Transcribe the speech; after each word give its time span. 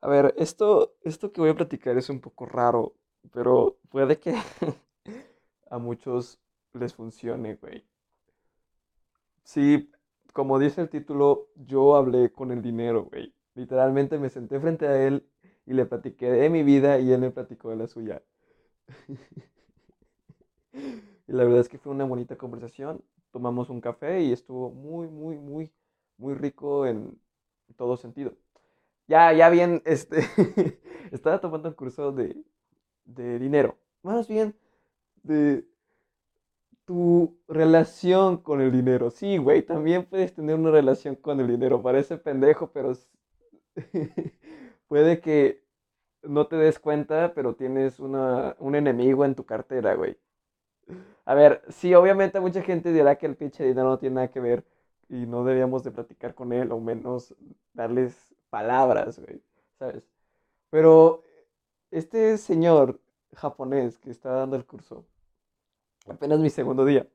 A 0.00 0.08
ver, 0.08 0.34
esto, 0.38 0.94
esto 1.02 1.32
que 1.32 1.40
voy 1.40 1.50
a 1.50 1.54
platicar 1.54 1.96
es 1.98 2.08
un 2.10 2.20
poco 2.20 2.46
raro, 2.46 2.94
pero 3.32 3.78
puede 3.90 4.18
que 4.18 4.34
a 5.70 5.78
muchos 5.78 6.38
les 6.74 6.94
funcione, 6.94 7.56
güey. 7.56 7.84
Sí, 9.44 9.90
como 10.32 10.58
dice 10.58 10.82
el 10.82 10.90
título, 10.90 11.48
yo 11.56 11.96
hablé 11.96 12.30
con 12.32 12.50
el 12.52 12.62
dinero, 12.62 13.04
güey. 13.04 13.32
Literalmente 13.54 14.18
me 14.18 14.28
senté 14.28 14.60
frente 14.60 14.86
a 14.86 15.06
él 15.06 15.26
y 15.66 15.72
le 15.74 15.86
platiqué 15.86 16.30
de 16.30 16.50
mi 16.50 16.62
vida 16.62 16.98
y 16.98 17.12
él 17.12 17.20
me 17.20 17.30
platicó 17.30 17.70
de 17.70 17.76
la 17.76 17.86
suya. 17.86 18.22
Y 21.28 21.32
la 21.32 21.44
verdad 21.44 21.60
es 21.60 21.68
que 21.68 21.78
fue 21.78 21.92
una 21.92 22.04
bonita 22.04 22.36
conversación. 22.36 23.02
Tomamos 23.32 23.70
un 23.70 23.80
café 23.80 24.22
y 24.22 24.32
estuvo 24.32 24.70
muy, 24.70 25.08
muy, 25.08 25.36
muy, 25.38 25.72
muy 26.18 26.34
rico 26.34 26.86
en 26.86 27.18
todo 27.76 27.96
sentido. 27.96 28.34
Ya, 29.08 29.32
ya 29.32 29.48
bien, 29.50 29.82
este, 29.84 30.18
estaba 31.12 31.40
tomando 31.40 31.68
un 31.68 31.74
curso 31.74 32.12
de, 32.12 32.36
de 33.04 33.38
dinero. 33.38 33.78
Más 34.02 34.28
bien, 34.28 34.56
de 35.22 35.66
tu 36.84 37.36
relación 37.48 38.38
con 38.38 38.60
el 38.60 38.70
dinero. 38.72 39.10
Sí, 39.10 39.36
güey, 39.38 39.62
también 39.62 40.04
puedes 40.06 40.34
tener 40.34 40.54
una 40.56 40.70
relación 40.70 41.16
con 41.16 41.40
el 41.40 41.48
dinero. 41.48 41.82
Parece 41.82 42.16
pendejo, 42.18 42.70
pero 42.72 42.92
puede 44.88 45.20
que 45.20 45.62
no 46.22 46.48
te 46.48 46.56
des 46.56 46.78
cuenta, 46.80 47.34
pero 47.34 47.56
tienes 47.56 48.00
una, 48.00 48.56
un 48.60 48.74
enemigo 48.76 49.24
en 49.24 49.34
tu 49.36 49.46
cartera, 49.46 49.94
güey. 49.96 50.18
A 51.24 51.34
ver, 51.34 51.62
sí, 51.68 51.94
obviamente 51.94 52.40
mucha 52.40 52.62
gente 52.62 52.92
dirá 52.92 53.16
que 53.16 53.26
el 53.26 53.36
pinche 53.36 53.64
dinero 53.64 53.88
no 53.88 53.98
tiene 53.98 54.16
nada 54.16 54.28
que 54.30 54.40
ver 54.40 54.64
y 55.08 55.26
no 55.26 55.44
deberíamos 55.44 55.82
de 55.84 55.90
platicar 55.90 56.34
con 56.34 56.52
él 56.52 56.70
o 56.72 56.80
menos 56.80 57.34
darles 57.74 58.34
palabras, 58.50 59.18
güey, 59.18 59.42
¿sabes? 59.78 60.04
Pero 60.70 61.22
este 61.90 62.38
señor 62.38 63.00
japonés 63.34 63.98
que 63.98 64.10
estaba 64.10 64.36
dando 64.36 64.56
el 64.56 64.64
curso, 64.64 65.04
apenas 66.08 66.40
mi 66.40 66.50
segundo 66.50 66.84
día, 66.84 67.06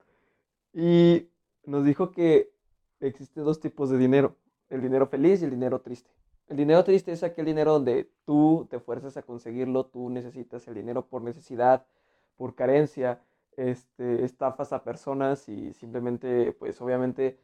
y 0.73 1.27
nos 1.65 1.85
dijo 1.85 2.11
que 2.11 2.51
existen 2.99 3.43
dos 3.43 3.59
tipos 3.59 3.89
de 3.89 3.97
dinero, 3.97 4.35
el 4.69 4.81
dinero 4.81 5.07
feliz 5.07 5.41
y 5.41 5.45
el 5.45 5.51
dinero 5.51 5.81
triste. 5.81 6.09
El 6.47 6.57
dinero 6.57 6.83
triste 6.83 7.11
es 7.11 7.23
aquel 7.23 7.45
dinero 7.45 7.73
donde 7.73 8.11
tú 8.25 8.67
te 8.69 8.79
fuerzas 8.79 9.15
a 9.17 9.23
conseguirlo, 9.23 9.85
tú 9.85 10.09
necesitas 10.09 10.67
el 10.67 10.73
dinero 10.73 11.07
por 11.07 11.21
necesidad, 11.21 11.85
por 12.35 12.55
carencia, 12.55 13.21
este, 13.55 14.25
estafas 14.25 14.73
a 14.73 14.83
personas 14.83 15.47
y 15.47 15.73
simplemente, 15.73 16.51
pues 16.53 16.81
obviamente 16.81 17.39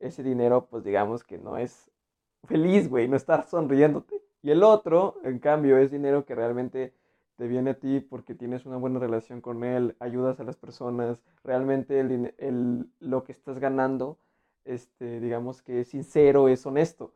ese 0.00 0.22
dinero, 0.22 0.66
pues 0.66 0.84
digamos 0.84 1.24
que 1.24 1.38
no 1.38 1.56
es 1.56 1.90
feliz, 2.46 2.88
güey, 2.88 3.08
no 3.08 3.16
estás 3.16 3.50
sonriéndote. 3.50 4.22
Y 4.42 4.50
el 4.50 4.62
otro, 4.62 5.16
en 5.24 5.38
cambio, 5.38 5.78
es 5.78 5.90
dinero 5.90 6.24
que 6.24 6.34
realmente 6.34 6.94
te 7.36 7.46
viene 7.46 7.70
a 7.70 7.78
ti 7.78 8.00
porque 8.00 8.34
tienes 8.34 8.66
una 8.66 8.76
buena 8.76 8.98
relación 8.98 9.40
con 9.40 9.62
él, 9.64 9.96
ayudas 10.00 10.40
a 10.40 10.44
las 10.44 10.56
personas, 10.56 11.18
realmente 11.44 12.00
el, 12.00 12.34
el, 12.38 12.86
lo 13.00 13.24
que 13.24 13.32
estás 13.32 13.58
ganando, 13.58 14.18
este, 14.64 15.20
digamos 15.20 15.62
que 15.62 15.80
es 15.80 15.88
sincero, 15.88 16.48
es 16.48 16.66
honesto. 16.66 17.14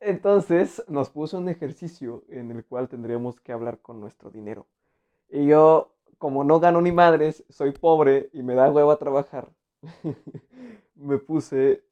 Entonces 0.00 0.84
nos 0.88 1.10
puso 1.10 1.38
un 1.38 1.48
ejercicio 1.48 2.24
en 2.28 2.50
el 2.50 2.64
cual 2.64 2.88
tendríamos 2.88 3.40
que 3.40 3.52
hablar 3.52 3.80
con 3.80 4.00
nuestro 4.00 4.30
dinero. 4.30 4.66
Y 5.28 5.46
yo, 5.46 5.92
como 6.18 6.44
no 6.44 6.60
gano 6.60 6.80
ni 6.80 6.92
madres, 6.92 7.44
soy 7.48 7.72
pobre 7.72 8.30
y 8.32 8.42
me 8.42 8.54
da 8.54 8.70
huevo 8.70 8.90
a 8.90 8.98
trabajar, 8.98 9.48
me 10.94 11.18
puse 11.18 11.82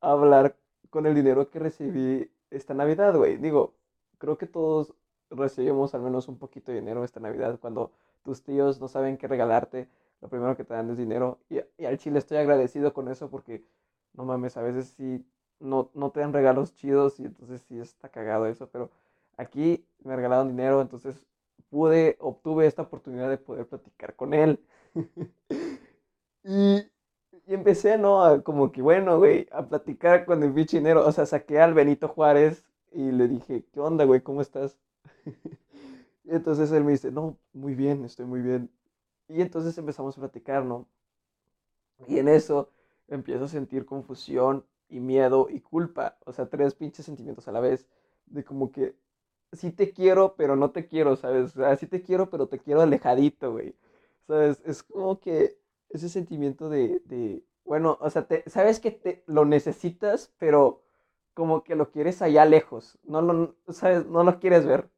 a 0.00 0.12
hablar 0.12 0.56
con 0.90 1.06
el 1.06 1.14
dinero 1.14 1.50
que 1.50 1.58
recibí 1.58 2.30
esta 2.50 2.74
Navidad, 2.74 3.16
güey. 3.16 3.36
Digo, 3.36 3.74
creo 4.18 4.38
que 4.38 4.46
todos 4.46 4.94
recibimos 5.30 5.94
al 5.94 6.02
menos 6.02 6.28
un 6.28 6.38
poquito 6.38 6.72
de 6.72 6.80
dinero 6.80 7.04
esta 7.04 7.20
Navidad 7.20 7.58
cuando 7.60 7.92
tus 8.22 8.42
tíos 8.42 8.80
no 8.80 8.88
saben 8.88 9.16
qué 9.16 9.28
regalarte. 9.28 9.88
Lo 10.20 10.28
primero 10.28 10.56
que 10.56 10.64
te 10.64 10.74
dan 10.74 10.90
es 10.90 10.96
dinero. 10.96 11.38
Y, 11.50 11.60
y 11.78 11.84
al 11.86 11.98
chile 11.98 12.18
estoy 12.18 12.38
agradecido 12.38 12.94
con 12.94 13.08
eso 13.08 13.30
porque, 13.30 13.64
no 14.14 14.24
mames, 14.24 14.56
a 14.56 14.62
veces 14.62 14.94
sí 14.96 15.24
no, 15.60 15.90
no 15.94 16.10
te 16.10 16.20
dan 16.20 16.32
regalos 16.32 16.74
chidos 16.74 17.18
y 17.20 17.24
entonces 17.24 17.62
sí 17.62 17.78
está 17.78 18.08
cagado 18.08 18.46
eso. 18.46 18.68
Pero 18.70 18.90
aquí 19.36 19.84
me 20.04 20.16
regalaron 20.16 20.48
dinero, 20.48 20.80
entonces 20.80 21.26
pude, 21.70 22.16
obtuve 22.20 22.66
esta 22.66 22.82
oportunidad 22.82 23.28
de 23.30 23.38
poder 23.38 23.66
platicar 23.66 24.14
con 24.16 24.34
él. 24.34 24.60
y 26.44 26.82
y 27.46 27.54
empecé, 27.54 27.98
¿no? 27.98 28.42
como 28.42 28.72
que, 28.72 28.82
bueno, 28.82 29.18
güey, 29.18 29.46
a 29.52 29.66
platicar 29.66 30.24
con 30.24 30.42
el 30.42 30.52
bichinero. 30.52 31.06
O 31.06 31.12
sea, 31.12 31.26
saqué 31.26 31.60
al 31.60 31.74
Benito 31.74 32.08
Juárez 32.08 32.64
y 32.92 33.12
le 33.12 33.28
dije, 33.28 33.64
¿qué 33.72 33.80
onda, 33.80 34.04
güey? 34.04 34.22
¿Cómo 34.22 34.40
estás? 34.40 34.78
y 36.24 36.30
entonces 36.30 36.72
él 36.72 36.84
me 36.84 36.92
dice, 36.92 37.10
no, 37.10 37.36
muy 37.52 37.74
bien, 37.74 38.04
estoy 38.04 38.26
muy 38.26 38.40
bien. 38.40 38.70
Y 39.28 39.42
entonces 39.42 39.76
empezamos 39.78 40.16
a 40.16 40.20
platicar, 40.20 40.64
¿no? 40.64 40.86
Y 42.08 42.18
en 42.18 42.28
eso 42.28 42.70
empiezo 43.08 43.44
a 43.44 43.48
sentir 43.48 43.84
confusión 43.86 44.64
y 44.88 45.00
miedo 45.00 45.48
y 45.50 45.60
culpa. 45.60 46.18
O 46.24 46.32
sea, 46.32 46.48
tres 46.48 46.74
pinches 46.74 47.06
sentimientos 47.06 47.48
a 47.48 47.52
la 47.52 47.60
vez. 47.60 47.86
De 48.26 48.44
como 48.44 48.70
que 48.72 48.96
sí 49.52 49.70
te 49.72 49.92
quiero, 49.92 50.34
pero 50.36 50.56
no 50.56 50.70
te 50.72 50.86
quiero, 50.86 51.16
¿sabes? 51.16 51.56
O 51.56 51.60
sea, 51.60 51.76
sí 51.76 51.86
te 51.86 52.02
quiero, 52.02 52.30
pero 52.30 52.48
te 52.48 52.58
quiero 52.58 52.82
alejadito, 52.82 53.52
güey. 53.52 53.74
¿Sabes? 54.26 54.62
Es 54.64 54.82
como 54.82 55.20
que 55.20 55.58
ese 55.94 56.08
sentimiento 56.08 56.68
de, 56.68 57.42
bueno, 57.64 57.98
o 58.00 58.10
sea, 58.10 58.26
te, 58.26 58.48
sabes 58.48 58.80
que 58.80 58.90
te, 58.90 59.24
lo 59.26 59.44
necesitas, 59.44 60.32
pero 60.38 60.82
como 61.34 61.64
que 61.64 61.74
lo 61.74 61.90
quieres 61.90 62.22
allá 62.22 62.44
lejos, 62.44 62.98
no 63.04 63.22
lo, 63.22 63.56
sabes, 63.68 64.06
no 64.06 64.24
lo 64.24 64.38
quieres 64.40 64.66
ver. 64.66 64.88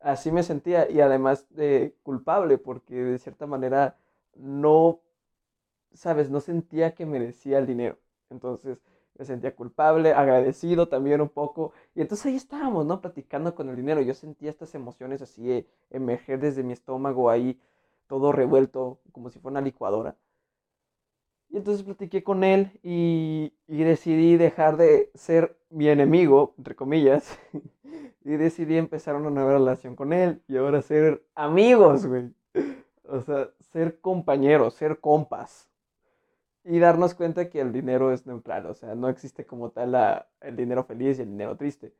Así 0.00 0.30
me 0.32 0.42
sentía 0.42 0.90
y 0.90 1.00
además 1.00 1.46
de 1.50 1.96
culpable 2.02 2.58
porque 2.58 2.94
de 2.94 3.18
cierta 3.18 3.46
manera 3.46 3.96
no, 4.36 5.00
sabes, 5.94 6.30
no 6.30 6.40
sentía 6.40 6.94
que 6.94 7.06
merecía 7.06 7.58
el 7.58 7.66
dinero. 7.66 7.98
Entonces 8.30 8.78
me 9.16 9.24
sentía 9.24 9.54
culpable, 9.54 10.12
agradecido 10.12 10.88
también 10.88 11.20
un 11.20 11.28
poco. 11.28 11.72
Y 11.94 12.00
entonces 12.02 12.26
ahí 12.26 12.36
estábamos, 12.36 12.84
¿no? 12.86 13.00
Platicando 13.00 13.54
con 13.54 13.68
el 13.68 13.76
dinero. 13.76 14.02
Yo 14.02 14.14
sentía 14.14 14.50
estas 14.50 14.74
emociones 14.74 15.22
así 15.22 15.66
emerger 15.90 16.40
desde 16.40 16.62
mi 16.62 16.72
estómago 16.72 17.30
ahí, 17.30 17.60
todo 18.08 18.32
revuelto, 18.32 19.00
como 19.12 19.30
si 19.30 19.38
fuera 19.38 19.54
una 19.54 19.60
licuadora. 19.62 20.16
Y 21.54 21.58
entonces 21.58 21.84
platiqué 21.84 22.24
con 22.24 22.42
él 22.42 22.72
y, 22.82 23.52
decidí 23.68 24.36
dejar 24.36 24.76
de 24.76 25.12
ser 25.14 25.56
mi 25.70 25.88
enemigo, 25.88 26.52
entre 26.58 26.74
comillas, 26.74 27.38
y 28.24 28.30
decidí 28.30 28.76
empezar 28.76 29.14
una 29.14 29.30
nueva 29.30 29.52
relación 29.52 29.94
con 29.94 30.12
él 30.12 30.42
y 30.48 30.56
ahora 30.56 30.82
ser 30.82 31.22
amigos, 31.36 32.06
güey. 32.06 32.34
O 33.04 33.20
sea, 33.20 33.50
ser 33.70 34.00
compañeros, 34.00 34.74
ser 34.74 34.98
compas. 34.98 35.70
Y 36.64 36.80
darnos 36.80 37.14
cuenta 37.14 37.48
que 37.48 37.60
el 37.60 37.72
dinero 37.72 38.10
es 38.10 38.26
neutral, 38.26 38.66
o 38.66 38.74
sea, 38.74 38.96
no 38.96 39.08
existe 39.08 39.46
como 39.46 39.70
tal 39.70 40.26
el 40.40 40.56
dinero 40.56 40.82
feliz 40.82 41.20
y 41.20 41.22
el 41.22 41.30
dinero 41.30 41.56
triste. 41.56 41.94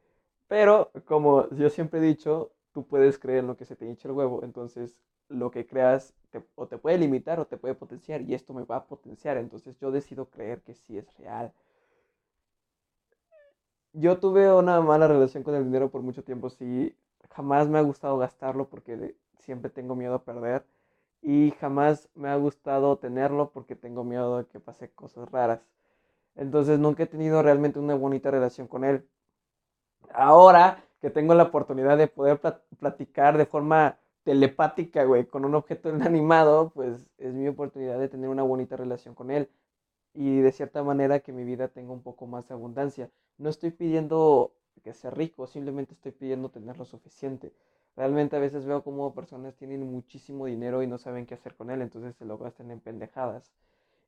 Pero, 0.48 0.90
como 1.04 1.48
yo 1.50 1.70
siempre 1.70 2.00
he 2.00 2.02
dicho, 2.02 2.50
tú 2.74 2.86
puedes 2.86 3.18
creer 3.18 3.38
en 3.38 3.46
lo 3.46 3.56
que 3.56 3.64
se 3.64 3.76
te 3.76 3.86
hincha 3.86 4.08
el 4.08 4.14
huevo, 4.14 4.42
entonces 4.42 5.00
lo 5.28 5.50
que 5.50 5.66
creas 5.66 6.12
o 6.56 6.66
te 6.66 6.76
puede 6.76 6.98
limitar 6.98 7.40
o 7.40 7.46
te 7.46 7.56
puede 7.56 7.74
potenciar 7.74 8.20
y 8.22 8.34
esto 8.34 8.52
me 8.52 8.64
va 8.64 8.76
a 8.76 8.84
potenciar, 8.86 9.36
entonces 9.38 9.78
yo 9.78 9.92
decido 9.92 10.26
creer 10.26 10.60
que 10.62 10.74
sí 10.74 10.98
es 10.98 11.06
real. 11.16 11.52
Yo 13.92 14.18
tuve 14.18 14.52
una 14.52 14.80
mala 14.80 15.06
relación 15.06 15.44
con 15.44 15.54
el 15.54 15.64
dinero 15.64 15.88
por 15.90 16.02
mucho 16.02 16.24
tiempo, 16.24 16.50
sí, 16.50 16.94
jamás 17.30 17.68
me 17.68 17.78
ha 17.78 17.82
gustado 17.82 18.18
gastarlo 18.18 18.68
porque 18.68 19.14
siempre 19.38 19.70
tengo 19.70 19.94
miedo 19.94 20.14
a 20.14 20.24
perder 20.24 20.64
y 21.22 21.52
jamás 21.60 22.08
me 22.14 22.28
ha 22.28 22.36
gustado 22.36 22.98
tenerlo 22.98 23.50
porque 23.50 23.76
tengo 23.76 24.02
miedo 24.04 24.38
de 24.38 24.46
que 24.46 24.58
pase 24.60 24.90
cosas 24.90 25.30
raras. 25.30 25.60
Entonces 26.34 26.78
nunca 26.80 27.04
he 27.04 27.06
tenido 27.06 27.42
realmente 27.42 27.78
una 27.78 27.94
bonita 27.94 28.30
relación 28.32 28.66
con 28.66 28.84
él. 28.84 29.08
Ahora 30.12 30.84
que 31.04 31.10
tengo 31.10 31.34
la 31.34 31.42
oportunidad 31.42 31.98
de 31.98 32.08
poder 32.08 32.40
platicar 32.78 33.36
de 33.36 33.44
forma 33.44 33.98
telepática, 34.22 35.04
güey, 35.04 35.26
con 35.26 35.44
un 35.44 35.54
objeto 35.54 35.90
inanimado, 35.94 36.70
pues 36.70 37.06
es 37.18 37.34
mi 37.34 37.46
oportunidad 37.46 37.98
de 37.98 38.08
tener 38.08 38.30
una 38.30 38.42
bonita 38.42 38.74
relación 38.74 39.14
con 39.14 39.30
él 39.30 39.50
y 40.14 40.40
de 40.40 40.50
cierta 40.50 40.82
manera 40.82 41.20
que 41.20 41.30
mi 41.30 41.44
vida 41.44 41.68
tenga 41.68 41.92
un 41.92 42.00
poco 42.00 42.26
más 42.26 42.48
de 42.48 42.54
abundancia. 42.54 43.10
No 43.36 43.50
estoy 43.50 43.70
pidiendo 43.70 44.54
que 44.82 44.94
sea 44.94 45.10
rico, 45.10 45.46
simplemente 45.46 45.92
estoy 45.92 46.12
pidiendo 46.12 46.48
tener 46.48 46.78
lo 46.78 46.86
suficiente. 46.86 47.52
Realmente 47.96 48.36
a 48.36 48.38
veces 48.38 48.64
veo 48.64 48.82
como 48.82 49.12
personas 49.12 49.54
tienen 49.56 49.82
muchísimo 49.82 50.46
dinero 50.46 50.82
y 50.82 50.86
no 50.86 50.96
saben 50.96 51.26
qué 51.26 51.34
hacer 51.34 51.54
con 51.54 51.68
él, 51.68 51.82
entonces 51.82 52.16
se 52.16 52.24
lo 52.24 52.38
gastan 52.38 52.70
en 52.70 52.80
pendejadas. 52.80 53.52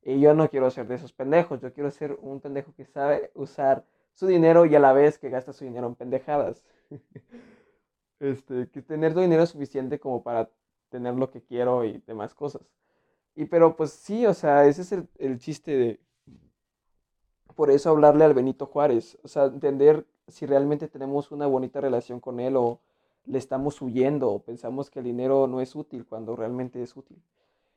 Y 0.02 0.18
yo 0.18 0.32
no 0.32 0.48
quiero 0.48 0.70
ser 0.70 0.88
de 0.88 0.94
esos 0.94 1.12
pendejos, 1.12 1.60
yo 1.60 1.74
quiero 1.74 1.90
ser 1.90 2.16
un 2.22 2.40
pendejo 2.40 2.72
que 2.74 2.86
sabe 2.86 3.32
usar 3.34 3.84
su 4.14 4.26
dinero 4.26 4.64
y 4.64 4.74
a 4.74 4.80
la 4.80 4.94
vez 4.94 5.18
que 5.18 5.28
gasta 5.28 5.52
su 5.52 5.66
dinero 5.66 5.88
en 5.88 5.94
pendejadas. 5.94 6.64
este, 8.20 8.68
que 8.68 8.82
tener 8.82 9.14
dinero 9.14 9.46
suficiente 9.46 9.98
como 9.98 10.22
para 10.22 10.50
tener 10.88 11.14
lo 11.14 11.30
que 11.30 11.42
quiero 11.42 11.84
y 11.84 12.02
demás 12.06 12.34
cosas. 12.34 12.62
Y 13.34 13.46
pero 13.46 13.76
pues 13.76 13.90
sí, 13.90 14.26
o 14.26 14.34
sea, 14.34 14.66
ese 14.66 14.82
es 14.82 14.92
el, 14.92 15.08
el 15.18 15.38
chiste 15.38 15.76
de... 15.76 16.00
Por 17.54 17.70
eso 17.70 17.90
hablarle 17.90 18.24
al 18.24 18.34
Benito 18.34 18.66
Juárez, 18.66 19.18
o 19.22 19.28
sea, 19.28 19.44
entender 19.44 20.06
si 20.28 20.46
realmente 20.46 20.88
tenemos 20.88 21.30
una 21.30 21.46
bonita 21.46 21.80
relación 21.80 22.20
con 22.20 22.40
él 22.40 22.56
o 22.56 22.80
le 23.24 23.38
estamos 23.38 23.80
huyendo 23.82 24.30
o 24.30 24.38
pensamos 24.40 24.90
que 24.90 25.00
el 25.00 25.04
dinero 25.04 25.46
no 25.46 25.60
es 25.60 25.74
útil 25.74 26.06
cuando 26.06 26.36
realmente 26.36 26.82
es 26.82 26.96
útil. 26.96 27.20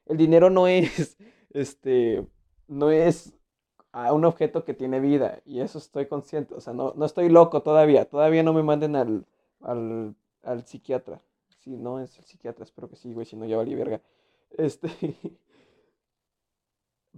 El 0.06 0.17
dinero 0.17 0.50
no 0.50 0.67
es, 0.67 1.17
este, 1.51 2.25
no 2.67 2.91
es 2.91 3.33
un 3.94 4.25
objeto 4.25 4.63
que 4.63 4.74
tiene 4.74 5.00
vida 5.00 5.39
y 5.45 5.62
eso 5.62 5.77
estoy 5.77 6.07
consciente, 6.07 6.56
o 6.56 6.62
sea, 6.62 6.74
no, 6.74 6.94
no 6.95 7.06
estoy 7.06 7.30
loco 7.30 7.62
todavía, 7.63 8.06
todavía 8.06 8.44
no 8.44 8.53
me 8.53 8.63
manden 8.63 8.95
al, 8.95 9.25
al, 9.62 10.15
al 10.44 10.65
psiquiatra. 10.65 11.21
Si 11.59 11.71
no 11.71 12.00
es 12.00 12.18
el 12.18 12.25
psiquiatra, 12.25 12.63
espero 12.63 12.89
que 12.89 12.95
sí, 12.95 13.13
güey, 13.13 13.25
si 13.25 13.36
no 13.36 13.45
ya 13.45 13.57
valí 13.57 13.75
verga. 13.75 14.01
Este, 14.57 14.89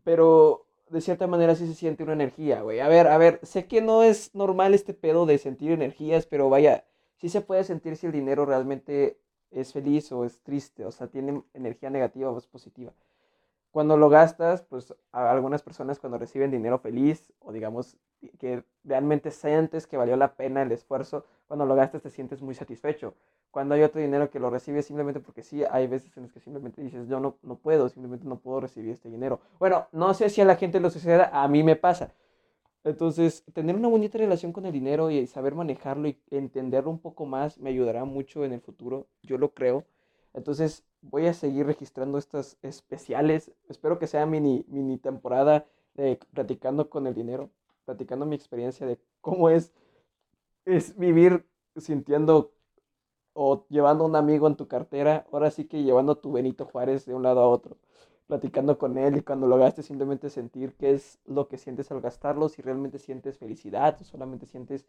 pero 0.04 0.66
de 0.90 1.00
cierta 1.02 1.28
manera 1.28 1.56
sí 1.56 1.66
se 1.68 1.76
siente 1.76 2.04
una 2.04 2.14
energía, 2.14 2.62
güey. 2.62 2.80
A 2.82 2.90
ver, 2.90 3.08
a 3.08 3.18
ver, 3.18 3.40
sé 3.44 3.68
que 3.68 3.82
no 3.82 4.04
es 4.04 4.36
normal 4.36 4.74
este 4.74 4.94
pedo 4.94 5.26
de 5.26 5.38
sentir 5.38 5.72
energías, 5.72 6.26
pero 6.26 6.50
vaya, 6.50 6.86
sí 7.18 7.30
se 7.30 7.42
puede 7.42 7.64
sentir 7.64 7.96
si 7.96 8.08
el 8.08 8.12
dinero 8.12 8.46
realmente 8.46 9.18
es 9.52 9.74
feliz 9.74 10.12
o 10.12 10.26
es 10.26 10.42
triste, 10.42 10.86
o 10.86 10.92
sea, 10.92 11.08
tiene 11.08 11.44
energía 11.54 11.90
negativa 11.90 12.30
o 12.32 12.38
es 12.38 12.48
positiva. 12.48 12.94
Cuando 13.72 13.96
lo 13.96 14.10
gastas, 14.10 14.64
pues 14.64 14.94
algunas 15.14 15.64
personas 15.64 15.98
cuando 15.98 16.18
reciben 16.18 16.52
dinero 16.52 16.78
feliz 16.80 17.32
o 17.40 17.54
digamos 17.54 17.98
que 18.38 18.64
realmente 18.84 19.32
sientes 19.32 19.88
que 19.88 19.98
valió 19.98 20.18
la 20.18 20.34
pena 20.36 20.62
el 20.62 20.72
esfuerzo, 20.74 21.26
cuando 21.48 21.66
lo 21.66 21.76
gastas 21.76 22.02
te 22.02 22.10
sientes 22.10 22.42
muy 22.42 22.54
satisfecho. 22.54 23.14
Cuando 23.50 23.76
hay 23.76 23.84
otro 23.84 24.02
dinero 24.02 24.30
que 24.30 24.40
lo 24.40 24.50
recibes 24.50 24.86
simplemente 24.86 25.20
porque 25.22 25.44
sí, 25.44 25.64
hay 25.70 25.88
veces 25.88 26.16
en 26.18 26.24
las 26.24 26.32
que 26.34 26.40
simplemente 26.40 26.82
dices, 26.82 27.08
yo 27.08 27.20
no, 27.20 27.38
no 27.44 27.56
puedo, 27.56 27.90
simplemente 27.90 28.28
no 28.28 28.40
puedo 28.40 28.60
recibir 28.60 28.92
este 28.92 29.10
dinero. 29.10 29.40
Bueno, 29.60 29.88
no 29.92 30.14
sé 30.14 30.30
si 30.30 30.42
a 30.42 30.46
la 30.46 30.56
gente 30.56 30.80
lo 30.80 30.90
suceda, 30.90 31.30
a 31.34 31.48
mí 31.48 31.64
me 31.64 31.76
pasa. 31.76 32.14
Entonces, 32.84 33.44
tener 33.54 33.76
una 33.76 33.88
bonita 33.88 34.18
relación 34.18 34.52
con 34.54 34.66
el 34.66 34.72
dinero 34.72 35.12
y 35.12 35.28
saber 35.28 35.56
manejarlo 35.56 36.08
y 36.08 36.18
entenderlo 36.32 36.90
un 36.90 37.00
poco 37.00 37.26
más 37.26 37.58
me 37.60 37.70
ayudará 37.70 38.06
mucho 38.06 38.44
en 38.44 38.54
el 38.54 38.62
futuro, 38.62 39.08
yo 39.22 39.38
lo 39.38 39.54
creo. 39.54 39.86
Entonces, 40.34 40.84
voy 41.02 41.28
a 41.28 41.34
seguir 41.34 41.66
registrando 41.66 42.18
estas 42.18 42.58
especiales. 42.62 43.52
Espero 43.70 44.00
que 44.00 44.08
sea 44.08 44.26
mini, 44.26 44.66
mini 44.68 44.98
temporada 44.98 45.66
de 45.96 46.20
platicando 46.34 46.90
con 46.90 47.08
el 47.08 47.14
dinero, 47.14 47.50
platicando 47.86 48.26
mi 48.26 48.36
experiencia 48.36 48.88
de 48.88 49.00
cómo 49.22 49.50
es, 49.50 49.74
es 50.66 50.98
vivir 50.98 51.46
sintiendo 51.78 52.52
o 53.34 53.66
llevando 53.70 54.06
un 54.06 54.16
amigo 54.16 54.48
en 54.48 54.56
tu 54.56 54.68
cartera, 54.68 55.26
ahora 55.32 55.52
sí 55.52 55.66
que 55.66 55.84
llevando 55.84 56.18
tu 56.18 56.32
Benito 56.32 56.66
Juárez 56.66 57.06
de 57.06 57.14
un 57.14 57.24
lado 57.24 57.42
a 57.42 57.48
otro, 57.48 57.78
platicando 58.28 58.78
con 58.78 58.98
él 58.98 59.18
y 59.18 59.22
cuando 59.22 59.48
lo 59.48 59.58
gastes 59.58 59.86
simplemente 59.86 60.30
sentir 60.30 60.74
qué 60.76 60.92
es 60.92 61.20
lo 61.26 61.48
que 61.48 61.58
sientes 61.58 61.92
al 61.92 62.02
gastarlo, 62.02 62.50
si 62.50 62.62
realmente 62.62 63.00
sientes 63.00 63.38
felicidad 63.38 63.98
o 64.02 64.04
solamente 64.04 64.46
sientes 64.46 64.86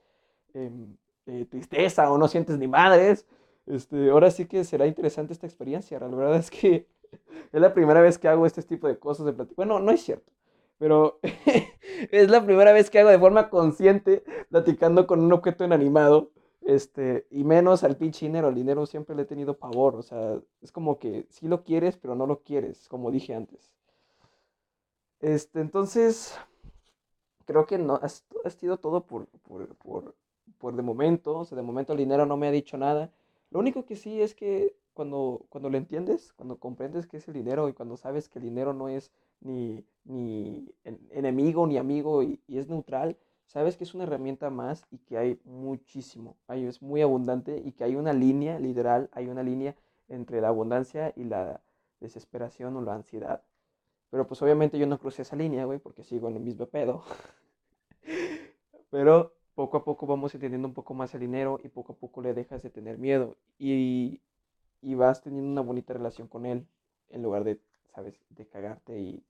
em, 0.54 0.96
eh, 1.26 1.46
tristeza 1.48 2.10
o 2.10 2.18
no 2.18 2.28
sientes 2.28 2.58
ni 2.58 2.66
madres. 2.68 3.26
Este, 3.67 4.11
ahora 4.11 4.31
sí 4.31 4.47
que 4.47 4.64
será 4.64 4.87
interesante 4.87 5.32
esta 5.32 5.47
experiencia. 5.47 5.99
La 6.00 6.09
verdad 6.09 6.37
es 6.37 6.50
que 6.50 6.87
es 7.53 7.61
la 7.61 7.75
primera 7.75 8.00
vez 8.00 8.19
que 8.19 8.29
hago 8.29 8.47
este 8.47 8.62
tipo 8.62 8.88
de 8.88 8.99
cosas 8.99 9.26
de 9.26 9.32
platicar. 9.32 9.56
Bueno, 9.56 9.79
no 9.79 9.93
es 9.93 10.03
cierto, 10.03 10.32
pero 10.79 11.20
es 12.11 12.31
la 12.31 12.44
primera 12.44 12.73
vez 12.73 12.91
que 12.91 12.99
hago 12.99 13.11
de 13.11 13.19
forma 13.19 13.50
consciente 13.50 14.25
platicando 14.50 15.06
con 15.06 15.20
un 15.20 15.32
objeto 15.32 15.64
inanimado. 15.64 16.31
Este, 16.64 17.26
y 17.31 17.43
menos 17.43 17.82
al 17.82 17.97
pinche 17.97 18.26
dinero. 18.26 18.49
Al 18.49 18.55
dinero 18.55 18.87
siempre 18.87 19.17
le 19.17 19.23
he 19.23 19.26
tenido 19.26 19.59
pavor. 19.59 19.97
O 19.97 20.03
sea, 20.03 20.38
es 20.61 20.70
como 20.70 20.99
que 20.99 21.26
sí 21.29 21.49
lo 21.49 21.64
quieres, 21.64 21.97
pero 21.97 22.14
no 22.14 22.26
lo 22.26 22.43
quieres, 22.43 22.88
como 22.88 23.11
dije 23.11 23.35
antes. 23.35 23.73
Este, 25.20 25.61
entonces, 25.61 26.37
creo 27.47 27.67
que 27.67 27.79
no, 27.79 28.00
ha, 28.03 28.09
sido 28.50 28.79
todo 28.79 29.06
por, 29.06 29.26
por, 29.26 29.75
por, 29.76 30.14
por 30.59 30.76
de 30.76 30.82
momento. 30.82 31.38
O 31.38 31.44
sea, 31.44 31.56
de 31.56 31.62
momento 31.62 31.93
el 31.93 31.99
dinero 31.99 32.26
no 32.26 32.37
me 32.37 32.49
ha 32.49 32.53
dicho 32.53 32.76
nada. 32.76 33.11
Lo 33.52 33.58
único 33.58 33.84
que 33.84 33.96
sí 33.96 34.22
es 34.22 34.34
que 34.34 34.75
cuando, 34.94 35.44
cuando 35.50 35.69
lo 35.69 35.76
entiendes, 35.76 36.32
cuando 36.32 36.58
comprendes 36.58 37.06
qué 37.06 37.19
es 37.19 37.28
el 37.28 37.34
dinero 37.34 37.69
y 37.69 37.75
cuando 37.75 37.99
sabes 37.99 38.31
que 38.31 38.38
el 38.38 38.46
dinero 38.46 38.72
no 38.72 38.88
es 38.88 39.12
ni, 39.40 39.84
ni 40.04 40.75
enemigo 41.10 41.66
ni 41.66 41.76
amigo 41.76 42.22
y, 42.22 42.40
es 42.49 42.69
neutral, 42.69 43.19
sabes 43.44 43.76
que 43.76 43.84
es 43.84 43.93
una 43.93 44.04
herramienta 44.04 44.49
más 44.49 44.87
y 44.90 44.99
que 44.99 45.19
hay 45.19 45.40
muchísimo, 45.44 46.38
hay, 46.46 46.64
es 46.64 46.81
muy 46.81 47.02
abundante 47.02 47.60
y 47.62 47.72
que 47.72 47.84
hay 47.84 47.94
una 47.94 48.14
línea, 48.14 48.58
literal, 48.58 49.10
hay 49.12 49.28
una 49.28 49.43
línea 49.43 49.76
entre 50.08 50.40
la 50.40 50.49
abundancia 50.49 51.12
y 51.14 51.25
la 51.25 51.60
desesperación 52.00 52.75
o 52.76 52.81
la 52.81 52.94
ansiedad. 52.94 53.43
Pero 54.10 54.26
pues 54.26 54.40
obviamente 54.40 54.78
yo 54.78 54.87
no 54.87 54.99
crucé 54.99 55.22
esa 55.22 55.37
línea, 55.37 55.66
güey, 55.66 55.78
porque 55.78 56.04
sigo 56.04 56.28
en 56.28 56.37
el 56.37 56.43
mismo 56.43 56.66
pedo. 56.66 57.02
Pero 58.90 59.34
poco 59.54 59.76
a 59.76 59.84
poco 59.84 60.06
vamos 60.06 60.34
entendiendo 60.34 60.69
un 60.69 60.75
poco 60.75 60.94
más 60.94 61.14
el 61.14 61.20
dinero 61.20 61.60
y 61.62 61.69
poco 61.69 61.93
a 61.93 61.96
poco 61.96 62.22
le 62.22 62.34
dejas 62.34 62.62
de 62.62 62.70
tener 62.70 62.99
miedo 62.99 63.37
y, 63.58 64.20
vas 64.82 65.22
teniendo 65.22 65.50
una 65.50 65.60
bonita 65.60 65.94
relación 65.94 66.28
con 66.28 66.46
él 66.46 66.66
en 67.10 67.22
lugar 67.22 67.44
de, 67.44 67.60
¿sabes?, 67.94 68.14
de 68.31 68.46
cagarte 68.46 68.99
y, 68.99 69.25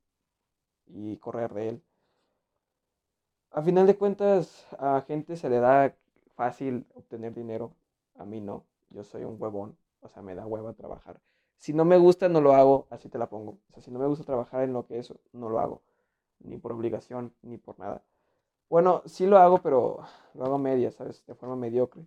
y 0.87 1.17
correr 1.19 1.53
de 1.53 1.69
él. 1.69 1.83
A 3.51 3.63
final 3.63 3.87
de 3.87 3.97
cuentas, 3.97 4.67
a 4.79 5.03
gente 5.03 5.37
se 5.37 5.51
le 5.51 5.59
da 5.59 5.95
fácil 6.37 6.87
obtener 6.95 7.35
dinero, 7.35 7.75
a 8.17 8.25
mí 8.25 8.41
no, 8.41 8.65
yo 8.91 9.05
soy 9.05 9.25
un 9.25 9.37
huevón, 9.41 9.77
o 10.01 10.09
sea, 10.09 10.23
me 10.23 10.35
da 10.35 10.47
hueva 10.47 10.73
trabajar. 10.73 11.21
Si 11.59 11.73
no 11.73 11.85
me 11.85 11.97
gusta, 11.99 12.29
no 12.29 12.41
lo 12.41 12.55
hago, 12.55 12.87
así 12.91 13.09
te 13.09 13.19
la 13.19 13.29
pongo. 13.29 13.59
O 13.71 13.73
sea, 13.75 13.83
si 13.83 13.91
no 13.91 13.99
me 13.99 14.07
gusta 14.07 14.25
trabajar 14.25 14.65
en 14.65 14.73
lo 14.73 14.87
que 14.87 14.99
es, 14.99 15.13
no 15.33 15.49
lo 15.49 15.61
hago, 15.61 15.83
ni 16.41 16.59
por 16.59 16.73
obligación, 16.73 17.35
ni 17.43 17.59
por 17.59 17.79
nada. 17.79 18.03
Bueno, 18.73 19.03
sí 19.05 19.27
lo 19.27 19.37
hago, 19.37 19.59
pero 19.59 19.99
lo 20.33 20.47
hago 20.47 20.57
media, 20.57 20.91
¿sabes? 20.91 21.23
De 21.27 21.35
forma 21.35 21.57
mediocre. 21.57 22.07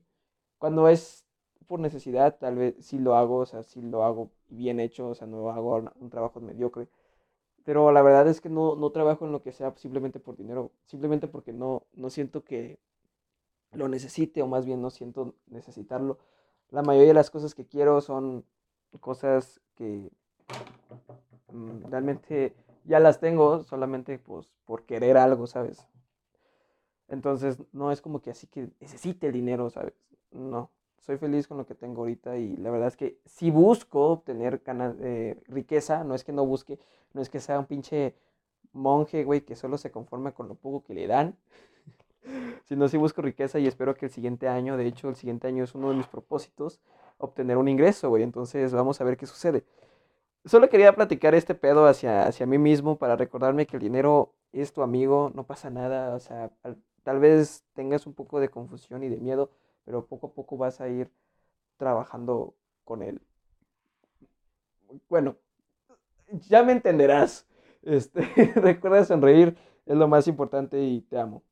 Cuando 0.57 0.89
es 0.89 1.23
por 1.67 1.79
necesidad, 1.79 2.39
tal 2.39 2.55
vez 2.55 2.75
sí 2.79 2.97
lo 2.97 3.15
hago, 3.15 3.37
o 3.37 3.45
sea, 3.45 3.61
sí 3.61 3.83
lo 3.83 4.03
hago 4.03 4.31
bien 4.49 4.79
hecho, 4.79 5.09
o 5.09 5.13
sea, 5.13 5.27
no 5.27 5.51
hago 5.51 5.83
un 5.99 6.09
trabajo 6.09 6.39
mediocre. 6.41 6.87
Pero 7.65 7.91
la 7.91 8.01
verdad 8.01 8.27
es 8.29 8.41
que 8.41 8.49
no, 8.49 8.75
no 8.75 8.89
trabajo 8.91 9.25
en 9.25 9.31
lo 9.31 9.43
que 9.43 9.51
sea 9.51 9.75
simplemente 9.77 10.19
por 10.19 10.37
dinero, 10.37 10.71
simplemente 10.85 11.27
porque 11.27 11.53
no, 11.53 11.83
no 11.93 12.09
siento 12.09 12.43
que 12.43 12.79
lo 13.73 13.87
necesite 13.87 14.41
o 14.41 14.47
más 14.47 14.65
bien 14.65 14.81
no 14.81 14.89
siento 14.89 15.35
necesitarlo. 15.47 16.17
La 16.71 16.81
mayoría 16.81 17.09
de 17.09 17.13
las 17.15 17.29
cosas 17.29 17.53
que 17.53 17.67
quiero 17.67 18.01
son 18.01 18.43
cosas 19.01 19.61
que 19.75 20.09
mm, 21.51 21.91
realmente 21.91 22.55
ya 22.85 22.99
las 22.99 23.19
tengo 23.19 23.63
solamente 23.63 24.17
pues 24.17 24.51
por 24.65 24.85
querer 24.85 25.17
algo, 25.17 25.45
¿sabes? 25.47 25.87
Entonces, 27.07 27.57
no 27.71 27.91
es 27.91 28.01
como 28.01 28.21
que 28.21 28.31
así 28.31 28.47
que 28.47 28.69
necesite 28.79 29.27
el 29.27 29.33
dinero, 29.33 29.69
¿sabes? 29.69 29.93
No, 30.31 30.71
soy 31.05 31.17
feliz 31.17 31.47
con 31.47 31.57
lo 31.57 31.65
que 31.65 31.75
tengo 31.75 32.01
ahorita 32.01 32.37
y 32.37 32.57
la 32.57 32.71
verdad 32.71 32.87
es 32.87 32.97
que 32.97 33.19
si 33.25 33.51
busco 33.51 34.07
obtener 34.07 34.61
eh, 35.01 35.39
riqueza, 35.47 36.03
no 36.03 36.15
es 36.15 36.23
que 36.23 36.31
no 36.31 36.45
busque, 36.45 36.79
no 37.13 37.21
es 37.21 37.29
que 37.29 37.39
sea 37.39 37.59
un 37.59 37.65
pinche 37.65 38.15
monje, 38.73 39.23
güey, 39.23 39.41
que 39.41 39.55
solo 39.55 39.77
se 39.77 39.91
conforma 39.91 40.31
con 40.31 40.47
lo 40.47 40.55
poco 40.55 40.83
que 40.83 40.95
le 40.95 41.05
dan, 41.05 41.35
sino 42.65 42.87
si 42.87 42.97
busco 42.97 43.21
riqueza 43.21 43.59
y 43.59 43.67
espero 43.67 43.95
que 43.95 44.07
el 44.07 44.11
siguiente 44.11 44.47
año, 44.47 44.77
de 44.77 44.87
hecho, 44.87 45.07
el 45.07 45.15
siguiente 45.15 45.47
año 45.47 45.63
es 45.63 45.75
uno 45.75 45.91
de 45.91 45.97
mis 45.97 46.07
propósitos, 46.07 46.81
obtener 47.19 47.57
un 47.57 47.67
ingreso, 47.67 48.09
güey, 48.09 48.23
entonces 48.23 48.73
vamos 48.73 48.99
a 48.99 49.03
ver 49.03 49.15
qué 49.15 49.27
sucede. 49.27 49.63
Solo 50.43 50.69
quería 50.69 50.95
platicar 50.95 51.35
este 51.35 51.55
pedo 51.55 51.87
hacia, 51.87 52.27
hacia 52.27 52.45
mí 52.45 52.57
mismo 52.57 52.97
para 52.97 53.15
recordarme 53.15 53.65
que 53.65 53.77
el 53.77 53.81
dinero 53.81 54.33
es 54.51 54.73
tu 54.73 54.81
amigo, 54.81 55.31
no 55.35 55.43
pasa 55.43 55.69
nada, 55.69 56.15
o 56.15 56.19
sea, 56.19 56.51
Tal 57.05 57.19
vez 57.19 57.63
tengas 57.75 58.07
un 58.07 58.15
poco 58.15 58.39
de 58.39 58.49
confusión 58.49 59.03
y 59.03 59.09
de 59.09 59.17
miedo, 59.17 59.51
pero 59.85 60.07
poco 60.07 60.27
a 60.27 60.33
poco 60.33 60.57
vas 60.57 60.81
a 60.81 60.89
ir 60.89 61.11
trabajando 61.77 62.55
con 62.83 63.03
él. 63.03 63.21
Bueno, 65.07 65.37
ya 66.49 66.63
me 66.63 66.71
entenderás. 66.71 67.45
Este, 67.83 68.21
recuerda 68.55 69.05
sonreír, 69.05 69.55
es 69.85 69.95
lo 69.95 70.07
más 70.07 70.27
importante 70.27 70.81
y 70.81 71.01
te 71.01 71.19
amo. 71.19 71.43